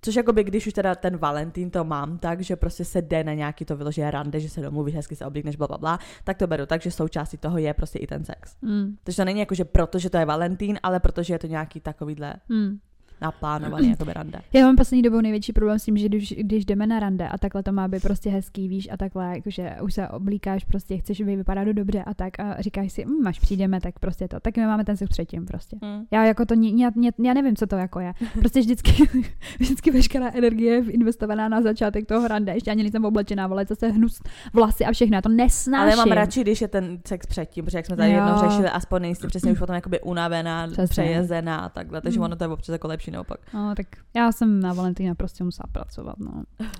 [0.07, 3.35] Což jakoby, když už teda ten Valentín to mám tak, že prostě se jde na
[3.35, 6.47] nějaký to vyložené rande, že se domluvíš, hezky se oblíkneš, bla, bla, bla, tak to
[6.47, 8.57] beru tak, že součástí toho je prostě i ten sex.
[8.63, 8.97] Mm.
[9.05, 12.35] Takže to není jako, že protože to je Valentín, ale protože je to nějaký takovýhle
[12.49, 12.79] Mm.
[13.21, 14.39] Naplánovaný jako rande.
[14.53, 17.39] Já mám poslední dobou největší problém s tím, že když, když jdeme na rande a
[17.39, 21.21] takhle to má být prostě hezký, víš, a takhle, jakože už se oblíkáš, prostě chceš
[21.23, 24.41] být vypadat do dobře a tak a říkáš si, hm, až přijdeme, tak prostě to.
[24.41, 25.77] Tak my máme ten sex předtím prostě.
[25.83, 26.05] Hmm.
[26.11, 26.91] Já jako to, já,
[27.25, 28.13] já, nevím, co to jako je.
[28.41, 28.93] Prostě vždycky,
[29.61, 32.53] vždycky veškerá energie je investovaná na začátek toho rande.
[32.55, 34.21] Ještě ani nejsem oblečená, vole, zase hnus
[34.53, 35.15] vlasy a všechno.
[35.17, 35.81] Já to nesnáším.
[35.83, 38.17] Ale já mám radši, když je ten sex předtím, protože jak jsme tady Jo.
[38.17, 40.87] jednou řešili, aspoň nejsi přesně už potom jakoby unavená, Přesně.
[40.87, 42.25] přejezená a takhle, takže Mm.
[42.25, 43.41] ono to je občas jako lepší naopak.
[43.55, 46.45] No, tak já jsem na Valentína prostě musela pracovat, no.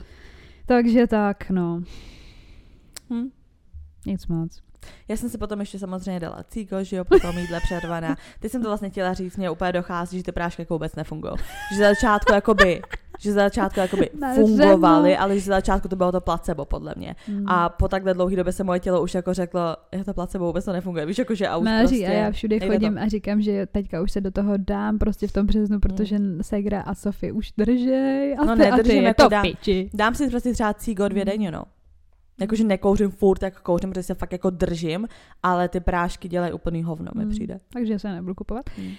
[0.67, 1.83] Takže tak, no.
[3.11, 3.31] Hm.
[4.07, 4.63] Nic moc.
[5.09, 8.17] Já jsem si potom ještě samozřejmě dala cíko, že jo, potom jídle přervaná.
[8.41, 11.35] Teď jsem to vlastně chtěla říct, mě úplně dochází, že ty prášky jako vůbec nefungují.
[11.73, 12.83] Že za začátku jakoby,
[13.21, 17.15] že za začátku jakoby fungovaly, ale že za začátku to bylo to placebo podle mě.
[17.27, 17.45] Hmm.
[17.49, 19.61] A po takhle dlouhé době se moje tělo už jako řeklo,
[19.93, 21.07] je to placebo, vůbec to nefunguje.
[21.07, 23.01] Víš, jakože a už Máří, prostě a já všude chodím to.
[23.01, 26.81] a říkám, že teďka už se do toho dám prostě v tom březnu, protože Segra
[26.81, 29.43] a Sofie už držej a No ty, a ty nedržím, je jako to dám.
[29.43, 29.91] piči.
[29.95, 31.27] Dám si prostě třeba cígo dvě Mm.
[31.31, 31.63] denně, no.
[32.41, 35.07] Jakože nekouřím furt, jak kouřím, protože se fakt jako držím,
[35.43, 37.31] ale ty prášky dělají úplný hovno, mi Mm.
[37.31, 37.59] přijde.
[37.73, 38.65] Takže se nebudu kupovat.
[38.79, 38.93] Mm.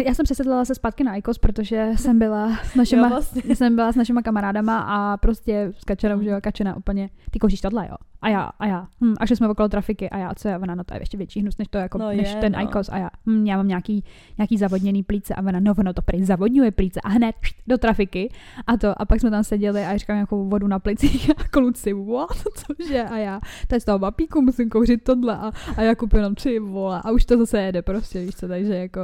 [0.06, 3.56] Já jsem přesedlala se zpátky na IKOS, protože jsem byla s našima, Jo, vlastně.
[3.56, 6.22] jsem byla s našima kamarádama a prostě s Kačenou, Mm.
[6.24, 7.96] že jo, Kačena úplně, ty kouříš tohle, jo.
[8.22, 8.86] A já, a já.
[9.00, 11.16] Hm, a šli jsme okolo trafiky a já, co je, ona, no to je ještě
[11.16, 12.62] větší hnus, než to jako, No než je, ten no.
[12.62, 14.04] IKOS a já, hm, já mám nějaký,
[14.38, 17.78] nějaký zavodněný plíce a ona, no ono to prý zavodňuje plíce a hned št, do
[17.78, 18.32] trafiky.
[18.66, 21.48] A to, a pak jsme tam seděli a já říkám nějakou vodu na plicích a
[21.50, 25.36] kluci, what, cože, a já, to je z toho vapíku, musím kouřit tohle.
[25.36, 27.00] A, a já koupím jenom tři vole.
[27.04, 29.00] A už to zase jede prostě, víš co, takže jako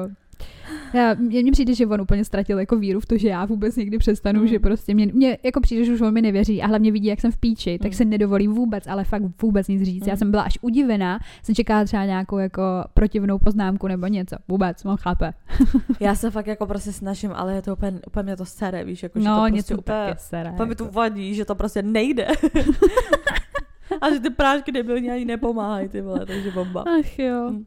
[0.94, 3.76] já, mně, mně přijde, že on úplně ztratil jako víru v to, že já vůbec
[3.76, 4.46] někdy přestanu, Mm.
[4.46, 7.20] že prostě mě, mě jako přijde, že už on mi nevěří a hlavně vidí, jak
[7.20, 7.94] jsem v píči, tak Mm.
[7.96, 10.06] se nedovolí vůbec, ale fakt vůbec nic říct.
[10.06, 10.16] Já Mm.
[10.18, 12.62] jsem byla až udivená, jsem čekala třeba nějakou jako
[12.94, 14.36] protivnou poznámku nebo něco.
[14.48, 15.32] Vůbec, on chápe.
[16.00, 19.02] Já se fakt jako prostě snažím, ale je to úplně, úplně mě to sere, víš,
[19.02, 20.50] jako, že to no, prostě něco úplně, taky sere.
[20.50, 20.94] úplně mi to jako.
[20.94, 22.26] vadí, že to prostě nejde.
[24.00, 26.84] a že ty prášky debilní ani nepomáhají, ty vole, takže bomba.
[27.00, 27.50] Ach jo.
[27.50, 27.64] Mm.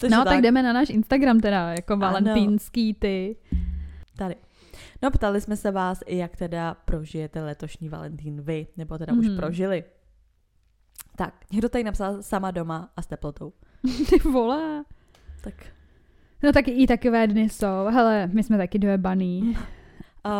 [0.00, 0.40] Takže No, tak.
[0.42, 3.36] jdeme na náš Instagram teda, jako valentýnský ty.
[4.16, 4.34] Tady.
[5.02, 9.18] No, ptali jsme se vás, jak teda prožijete letošní Valentín vy, nebo teda mm-hmm.
[9.18, 9.36] už Mhm.
[9.36, 9.84] prožili.
[11.16, 13.52] Tak, někdo tady napsal sama doma a s teplotou.
[14.10, 14.84] Ty vole.
[15.40, 15.54] Tak
[16.42, 17.84] No tak i takové dny jsou.
[17.90, 19.42] Hele, my jsme taky dojebaný.
[19.42, 19.54] uh,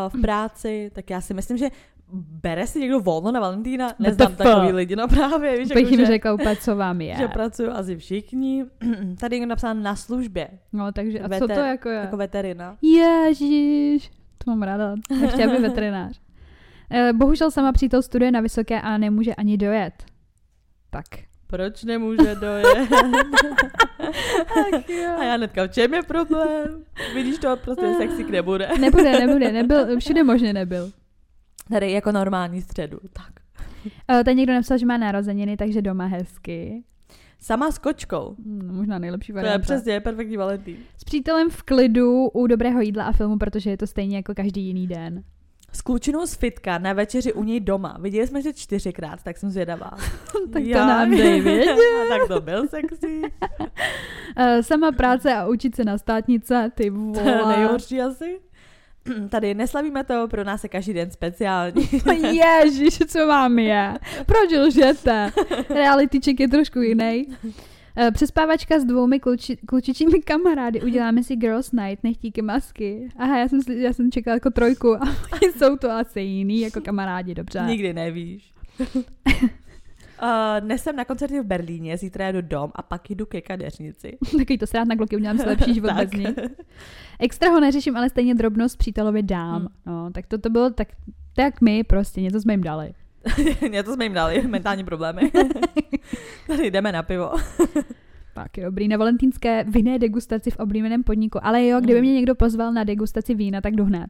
[0.18, 1.66] v práci, tak já si myslím, že
[2.12, 3.92] bere si někdo volno na Valentína?
[3.98, 7.14] Neznám takový lidi, no právě, víš, Bych jako, jim že, řekla úplně, co vám je.
[7.18, 8.64] že pracují asi všichni.
[9.20, 11.96] tady někdo napsal na službě, No, takže a co Veter- to jako je?
[11.96, 12.76] jako veterina.
[12.82, 14.10] Ježíš,
[14.44, 14.94] to mám ráda.
[15.22, 16.20] Ještě aby veterinář.
[16.90, 19.92] Eh, Bohužel sama přítel studuje na vysoké a nemůže ani dojet.
[20.90, 21.04] Tak.
[21.46, 22.92] Proč nemůže dojet?
[25.18, 26.84] A já netka, v čem je problém?
[27.14, 28.68] Vidíš to, prostě sexy nebude.
[28.80, 30.90] Nebude, nebude, nebyl, všude možně nebyl.
[31.70, 33.30] Tady jako normální středu, tak.
[34.10, 36.82] Uh, tady někdo napsal, že má narozeniny, takže doma hezky.
[37.40, 38.36] Sama s kočkou.
[38.44, 39.62] Hmm, možná nejlepší To je varianta.
[39.64, 40.76] přesně perfektní Valentín.
[40.98, 44.62] S přítelem v klidu u dobrého jídla a filmu, protože je to stejně jako každý
[44.66, 45.22] jiný den.
[45.72, 47.96] S klučinou z fitka na večeři u něj doma.
[48.00, 49.90] Viděli jsme se čtyřikrát, tak jsem zvědavá.
[50.52, 51.42] Tak to nám dej,
[52.08, 53.20] tak to byl sexy.
[53.20, 57.56] Uh, sama práce a učit se na státnice, ty To je vole.
[57.56, 58.40] nejhorší asi.
[59.28, 61.88] Tady neslavíme to, pro nás je každý den speciální.
[62.64, 63.94] Ježíš, co vám je?
[64.26, 65.30] Proč lžete?
[65.68, 67.26] Reality check je trošku jiný.
[67.96, 70.82] Eh, Přespávačka s dvoumi kluči, klučičími kamarády.
[70.82, 73.08] Uděláme si girls night, nechtíky masky.
[73.16, 75.00] Aha, já jsem, já jsem čekala jako trojku a
[75.58, 77.62] jsou to asi jiný jako kamarádi, dobře.
[77.66, 78.52] Nikdy nevíš.
[80.22, 80.28] Uh,
[80.60, 84.18] dnes jsem na koncertě v Berlíně, zítra jedu dom a pak jdu ke kadeřnici.
[84.38, 86.26] Takový to srát na kluky, udělám si lepší život bez ní.
[87.20, 89.60] Extra ho neřeším, ale stejně drobnost přítelovi dám.
[89.60, 89.68] Hmm.
[89.86, 90.88] No, tak to, to bylo tak,
[91.36, 92.94] tak my prostě, něco jsme jim dali.
[93.70, 95.32] Něco jsme jim dali, mentální problémy.
[96.46, 97.30] Tady jdeme na pivo.
[98.34, 101.38] Tak je dobrý, na valentýnské vinné degustaci v oblíbeném podniku.
[101.46, 102.04] Ale jo, kdyby Mm.
[102.04, 104.06] mě někdo pozval na degustaci vína, tak jdu hned.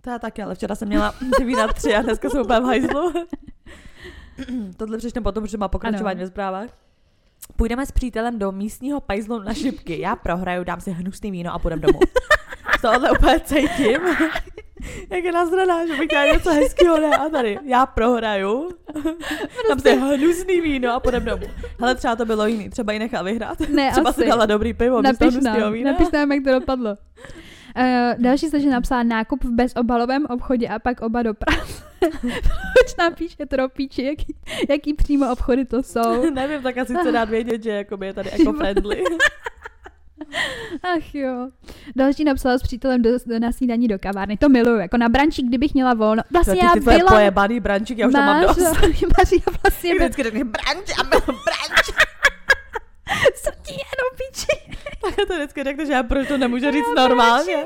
[0.00, 2.64] To já taky, ale včera jsem měla ty vína tři a dneska jsem úplně v
[2.64, 3.12] hajzlu.
[4.76, 6.24] Tohle přečteme potom, protože má pokračování Ano.
[6.24, 6.68] ve zprávách.
[7.56, 10.00] půjdeme s přítelem do místního pajzlu na šipky.
[10.00, 11.98] Já prohraju, dám si hnusný víno a půjdeme domů.
[12.78, 14.00] Z tohohle úplně cítím.
[15.10, 17.16] Jak je nazraná, že bych chtěla něco hezkého, ne?
[17.16, 18.70] A tady, já prohraju,
[19.68, 21.42] dám si hnusný víno a půjdeme domů.
[21.82, 23.60] Ale třeba to bylo jiný, třeba ji nechal vyhrát.
[23.60, 24.22] Ne, Třeba asi.
[24.22, 25.92] si dala dobrý pivo, Napiš nám, vína.
[25.92, 26.90] napiš nám, jak to dopadlo.
[27.76, 31.82] Uh, další jste, že napsala nákup v bezobalovém obchodě a pak oba do práce.
[32.20, 34.36] Proč napíše tropíči, jaký,
[34.68, 36.30] jaký přímo obchody to jsou?
[36.34, 39.02] Nevím, tak asi chce dát vědět, že jakoby je tady eco-friendly.
[40.96, 41.48] Ach jo.
[41.96, 44.36] Další napsala s přítelem do, na snídaní do kavárny.
[44.36, 46.22] To miluju, jako na brančík, kdybych měla volno.
[46.30, 47.10] Vlastně ty, já ty tvoje byla...
[47.10, 48.72] pojebaný brančík, já už tam mám Máš- dost.
[48.72, 50.08] Maria vlastně Jak byla...
[50.08, 51.86] vždycky řekne branč a branč.
[53.34, 54.59] Co ti je, no piči?
[55.16, 57.56] Tak to vždycky řekne, že já proč to nemůžu říct normálně.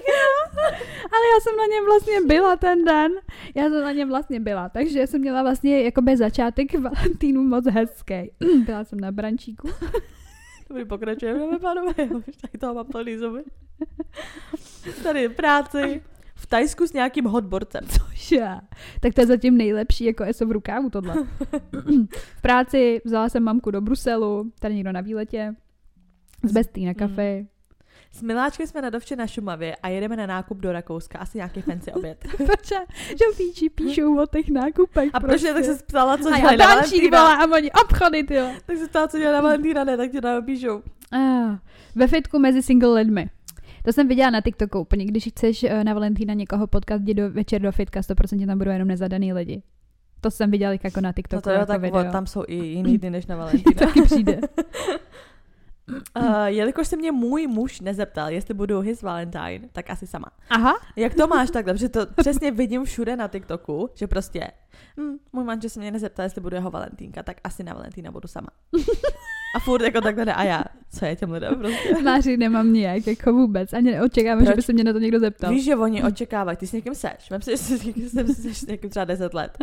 [1.13, 3.13] Ale já jsem na něm vlastně byla ten den.
[3.55, 8.31] Já jsem na něm vlastně byla, takže jsem měla vlastně jakoby začátek Valentínu moc hezký.
[8.67, 9.69] Byla jsem na brančíku.
[10.69, 11.93] Dobrý, pokračujeme, pánové.
[11.99, 13.43] Já už tady toho mám plný zuby.
[15.03, 16.03] Tady práci.
[16.35, 17.85] V Tajsku s nějakým hotborcem.
[17.87, 18.47] Cože?
[19.01, 21.15] Tak to je zatím nejlepší, jako ESO v rukávu tohle.
[22.37, 25.55] v práci vzala jsem mamku do Bruselu, tady někdo na výletě.
[26.45, 27.45] Z Bestý na kafe.
[28.13, 31.19] S Miláčkem jsme na dovče na Šumavě a jedeme na nákup do Rakouska.
[31.19, 32.25] Asi nějaký fancy oběd.
[32.37, 32.69] Proč?
[33.09, 35.11] Že píči píšou o těch nákupech.
[35.13, 37.11] A proč ne, tak se ptala, co dělají na Valentína.
[37.11, 38.51] byla a oni obchody, ty jo.
[38.67, 40.83] Tak se ptala, co dělají na Valentína, ne, tak ti napíšou.
[41.13, 41.59] Ah,
[41.95, 43.27] ve fitku mezi single lidmi.
[43.85, 47.31] To jsem viděla na TikToku úplně, když chceš eh, na Valentína někoho potkat, jdi do,
[47.31, 49.63] večer do fitka, 100% tam budou jenom nezadaný lidi.
[50.21, 52.13] To jsem viděla jako na TikToku No to jo, jako tak video.
[52.13, 53.73] tam jsou i jiný dny než na Valentína.
[53.87, 54.41] taky přijde.
[55.89, 60.27] Uh, jelikož se mě můj muž nezeptal, jestli budu his Valentine, tak asi sama.
[60.51, 61.75] Aha, Jak to máš takhle?
[61.75, 64.51] Protože to přesně vidím všude na TikToku, že prostě
[65.01, 68.29] hm, můj manžel se mě nezeptal, jestli budu jeho Valentínka, tak asi na Valentína budu
[68.29, 68.49] sama.
[69.57, 70.35] A furt jako takhle.
[70.35, 72.03] A já, co je těm lidem prostě?
[72.03, 73.73] Máři nemám nijak, jako vůbec.
[73.73, 74.57] Ani neočekávám, že Proč?
[74.57, 75.51] by se mě na to někdo zeptal.
[75.51, 77.31] Víš, že oni očekávají, ty s někým seš.
[77.31, 79.59] Vem si, že jsi s někým, jsi, jsi s někým třeba 10 let.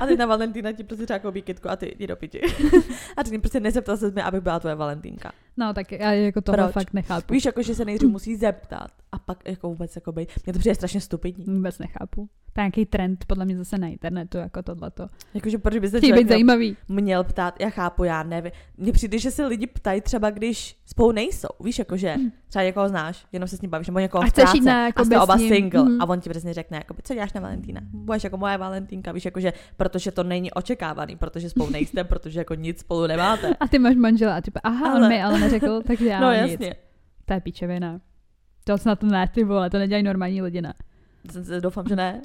[0.00, 2.40] A teď na Valentína ti prostě třeba koupí kytku a ty jdi do piti.
[3.16, 5.32] A ty prostě nezeptal se mě, abych byla tvoje Valentínka.
[5.56, 6.72] No tak já jako tohle Proč?
[6.72, 7.34] fakt nechápu.
[7.34, 10.28] Víš, jako, že se nejdřív musí zeptat a pak jako vůbec jako být.
[10.46, 11.44] Mně to přijde strašně stupidní.
[11.44, 12.28] Vůbec nechápu.
[12.52, 15.06] To je nějaký trend, podle mě zase na internetu, jako tohleto.
[15.34, 16.76] Jakože proč by se Chtějí člověk být zajímavý.
[16.88, 18.52] měl ptát, já chápu, já nevím.
[18.76, 21.48] Mně přijde, že se lidi ptají třeba, když spolu nejsou.
[21.64, 22.14] Víš, jakože
[22.48, 24.86] třeba někoho znáš, jenom se s ním bavíš, nebo někoho A chceš práce jít na,
[24.86, 26.00] jako a jste oba single Mhm.
[26.02, 27.80] a on ti přesně řekne, jakoby, co děláš na Valentína?
[27.92, 32.54] Budeš jako moje Valentínka, víš, jakože, protože to není očekávaný, protože spolu nejste, protože jako
[32.54, 33.54] nic spolu nemáte.
[33.60, 34.90] A ty máš manžela a typ, aha.
[34.90, 36.50] Ale- on mi ale neřekl, takže já no nic.
[36.52, 36.74] jasně.
[37.24, 38.00] To je píčevina.
[38.64, 40.74] To snad ne, ty vole, to nedělají normální lidi, ne.
[41.60, 42.22] Doufám, že ne.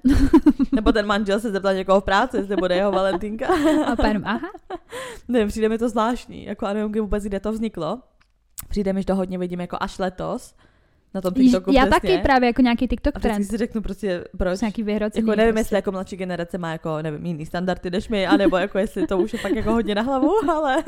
[0.72, 3.48] Nebo ten manžel se zeptal někoho v práci, jestli bude jeho Valentínka.
[3.98, 4.50] A jenom, aha,
[5.28, 8.00] Nevím, přijde mi to zvláštní, jako a nevím vůbec, kde to vzniklo.
[8.70, 10.56] Přijde mi, že to hodně vidím jako až letos
[11.14, 12.10] na tom TikToku já přesně.
[12.10, 13.44] taky právě jako nějaký A TikTok vždycky trend.
[13.46, 14.62] si řeknu prostě, proč.
[14.62, 15.28] Nějaký vyhrocený.
[15.28, 15.60] Jako nevím, prostě.
[15.60, 19.18] jestli jako mladší generace má jako, nevím, jiný standardy než my, anebo jako jestli to
[19.18, 20.84] už je fakt jako hodně na hlavu, ale...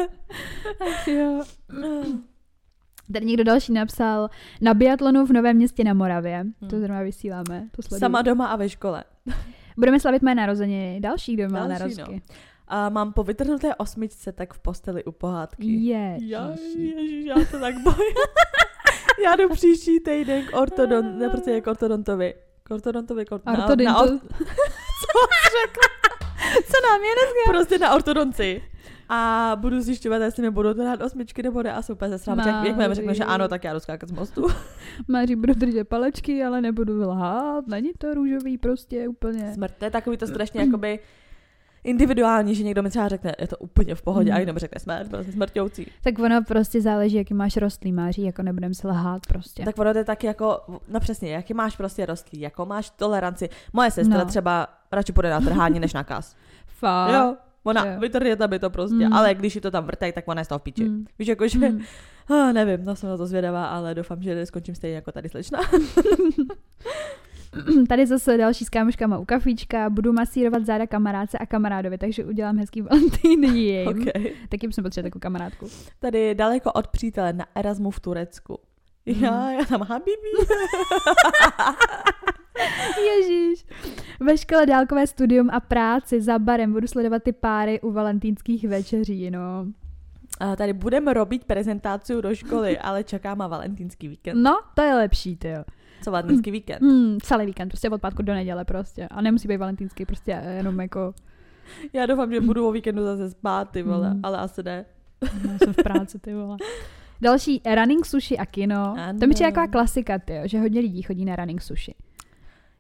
[0.92, 1.44] Ach jo.
[3.14, 4.30] Tady někdo další napsal
[4.62, 6.44] na biatlonu v Novém městě na Moravě.
[6.60, 6.80] To Hmm.
[6.80, 8.00] zrovna vysíláme, to sleduju.
[8.00, 9.04] Sama doma a ve škole.
[9.78, 11.00] Budeme slavit mé narozeniny.
[11.00, 12.22] Další, kdo má Další, narozky.
[12.68, 15.68] A mám po vytrhnuté osmičce tak v posteli u pohádky.
[15.68, 16.18] Je.
[16.22, 17.98] Já, ježiš, já to tak bojím.
[19.26, 22.34] já jdu příští týden k ortodon, ne, prostě k ortodontovi.
[22.64, 24.08] K ortodontovi, k ort, na, na, or,
[25.02, 25.20] co
[25.62, 26.12] řekla?
[26.52, 27.52] Co nám je dneska?
[27.52, 28.64] Prostě na ortodonci.
[29.10, 32.40] A budu zjišťovat, jestli mi budou dát osmičky nebo ne a super se srám.
[32.40, 34.48] Jak jakmile řeknu, že ano, tak já jdu skákat z mostu.
[35.08, 37.68] Máří budu držet palečky, ale nebudu lhát.
[37.68, 39.54] Není to růžový prostě úplně.
[39.54, 41.00] Smrt, to je takový to strašně jakoby
[41.84, 44.36] individuální, že někdo mi třeba řekne, je to úplně v pohodě, Mm.
[44.36, 45.88] a někdo mi řekne smrt, prostě smrťoucí.
[46.04, 49.64] Tak ono prostě záleží, jaký máš rostlý máří, jako nebudem se lhát prostě.
[49.66, 53.50] Tak ono to je taky jako, no přesně, jaký máš prostě rostlý, jako máš toleranci.
[53.74, 54.26] Moje sestra No.
[54.26, 56.36] třeba radši půjde na trhání než na kas.
[56.68, 57.14] Fakt.
[57.14, 58.00] jo, ona jo.
[58.00, 59.14] vytrhne by to prostě, Mm.
[59.14, 60.84] ale když ji to tam vrtají, tak ona je z toho v píči.
[60.90, 61.06] Mm.
[61.20, 61.82] Víš, jako, že, Mm.
[62.30, 65.60] ah, nevím, no jsem na to zvědavá, ale doufám, že skončím stejně jako tady slečna.
[67.90, 72.58] Tady zase další s kámoškama u kafíčka, budu masírovat záda kamarádce a kamarádovi, takže udělám
[72.58, 73.88] hezký Valentín jim.
[73.88, 74.32] okay.
[74.50, 75.68] Taky bychom potřebovali takovou kamarádku.
[76.00, 78.60] Tady daleko od přítele na Erasmu v Turecku.
[79.06, 80.32] Já, já tam habibi.
[83.06, 83.66] Ježíš.
[84.20, 89.32] Ve škole dálkové studium a práci za barem budu sledovat ty páry u valentínských večeří,
[89.32, 89.66] no.
[90.40, 94.44] A tady budeme robit prezentaci do školy, ale čeká má valentínský víkend.
[94.44, 95.64] No, to je lepší, ty jo.
[96.04, 96.82] Co valentínský víkend?
[96.82, 99.08] Hmm, celý víkend, prostě od pátku do neděle prostě.
[99.08, 101.14] A nemusí být valentínský, prostě jenom jako...
[101.94, 104.20] Já doufám, že budu o víkendu zase spát, ty vole, Mm.
[104.24, 104.86] ale asi ne.
[105.48, 106.58] No, jsem v práci, ty vole.
[107.22, 108.96] Další, running sushi a kino.
[108.98, 109.20] Ano.
[109.20, 111.96] To mi přijde taková klasika, ty, že hodně lidí chodí na running sushi.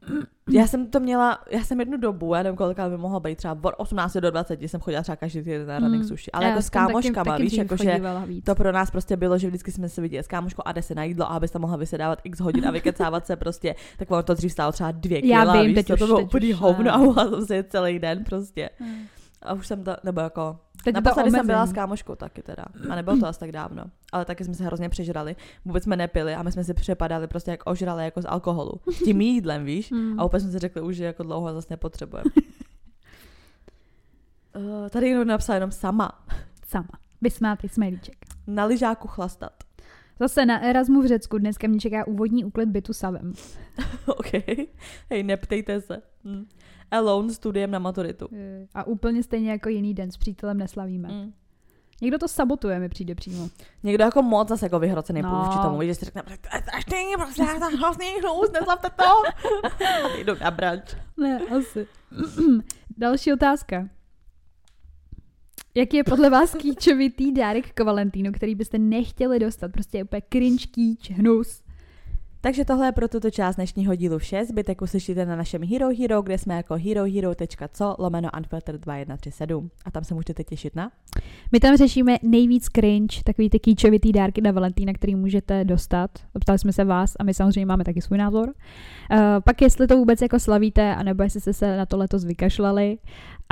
[0.51, 3.57] Já jsem to měla, já jsem jednu dobu, já nevím kolika by mohla být, třeba
[3.61, 6.07] od 18 do 20 jsem chodila třeba každý týden na running Hmm.
[6.07, 8.01] sushi, ale Já jako s jsem taky- kámoškama, taky víš, jakože
[8.43, 10.95] to pro nás prostě bylo, že vždycky jsme se viděli s kámoškou a jde se
[10.95, 14.23] na jídlo a abys tam mohla vysedávat x hodin a vykecávat se prostě, tak ono
[14.23, 16.51] to dřív stálo třeba dvě Já kila, vím, víš, teď co, už- to bylo teď
[16.53, 18.69] hovno a jsem se celý den prostě.
[18.79, 18.95] Hmm.
[19.41, 22.65] A už jsem to, nebo jako, Teď naposledy jsem byla s kámoškou taky teda.
[22.89, 23.83] A nebylo to asi tak dávno.
[24.11, 25.35] Ale taky jsme se hrozně přežrali.
[25.65, 28.71] Vůbec jsme nepili a my jsme si přepadali prostě jak ožrali jako z alkoholu.
[28.91, 29.91] S tím jídlem, víš?
[30.01, 30.19] Hmm.
[30.19, 32.31] A úplně jsme si řekli už, že jako dlouho zase nepotřebujeme.
[34.55, 36.25] Uh, tady někdo napsal jenom sama.
[36.67, 36.89] Sama.
[37.21, 38.17] Vysmátý smajlíček.
[38.47, 39.53] Na lyžáku chlastat.
[40.19, 43.33] Zase na Erasmu v Řecku dneska mě čeká úvodní úklid bytu savem.
[44.05, 44.31] OK.
[45.09, 46.01] Hej, neptejte se.
[46.25, 46.45] Hm.
[46.91, 48.27] Alone studiem na maturitu.
[48.73, 51.10] A úplně stejně jako jiný den s přítelem neslavíme.
[51.12, 51.34] Hm.
[52.01, 53.49] Někdo to sabotuje, mi přijde přímo.
[53.84, 55.43] Někdo jako moc zase jako vyhrocený No.
[55.45, 59.04] vůči tomu, že si řekne, to je strašný, prostě já jsem hrozný hnus, nezlavte to.
[60.06, 60.95] A ty jdou na branč.
[61.17, 61.88] Ne, asi.
[62.97, 63.88] Další otázka.
[65.75, 69.71] Jaký je podle vás kýčovitý dárek k Valentínu, který byste nechtěli dostat?
[69.71, 71.63] Prostě je úplně cringe, kýč, hnus.
[72.43, 74.45] Takže tohle je pro tuto část dnešního dílu vše.
[74.45, 79.69] Zbytek uslyšíte na našem Hero Hero, kde jsme jako herohero.co lomeno unfiltered 2137.
[79.86, 80.91] A tam se můžete těšit na.
[81.51, 86.12] My tam řešíme nejvíc cringe, takový ty kýčovitý dárky na Valentína, který můžete dostat.
[86.39, 88.47] Ptali jsme se vás a my samozřejmě máme taky svůj názor.
[88.49, 92.97] Uh, pak jestli to vůbec jako slavíte, anebo jestli jste se na to letos vykašlali.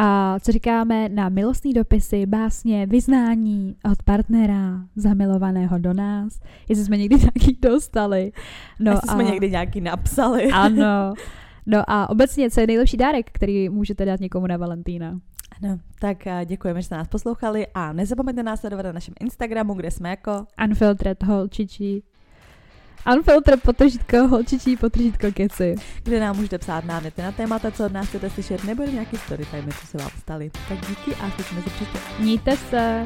[0.01, 6.39] A co říkáme na milostní dopisy, básně, vyznání od partnera zamilovaného do nás.
[6.69, 8.31] Jestli jsme někdy nějaký dostali.
[8.79, 9.13] No Jestli a...
[9.13, 10.51] jsme někdy nějaký napsali.
[10.53, 11.13] Ano.
[11.65, 15.19] No a obecně, co je nejlepší dárek, který můžete dát někomu na Valentína?
[15.63, 19.73] Ano, tak eh, děkujeme, že jste nás poslouchali a nezapomeňte nás sledovat na našem Instagramu,
[19.73, 22.03] kde jsme jako Unfiltered holčičí.
[23.15, 25.75] Unfiltered potržitko, holčičí potržitko keci.
[26.03, 29.67] kde nám můžete psát náměty na témata, co od nás chcete slyšet, nebo nějaký storytime,
[29.81, 30.51] co se vám staly.
[30.69, 31.99] Tak díky a slyšíme se příště.
[32.19, 33.05] Mějte se.